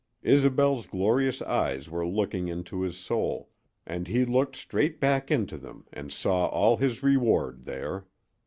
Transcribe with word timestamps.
Isobel's 0.23 0.87
glorious 0.87 1.43
eyes 1.43 1.87
were 1.87 2.07
looking 2.07 2.47
into 2.47 2.81
his 2.81 2.97
soul, 2.97 3.51
and 3.85 4.07
he 4.07 4.25
looked 4.25 4.55
straight 4.55 4.99
back 4.99 5.29
into 5.29 5.59
them 5.59 5.85
and 5.93 6.11
saw 6.11 6.47
all 6.47 6.77
his 6.77 7.03
reward 7.03 7.65
there. 7.65 8.07